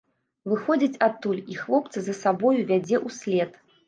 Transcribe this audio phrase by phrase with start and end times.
[0.51, 3.53] Выходзіць адтуль і хлопца за сабою вядзе ўслед.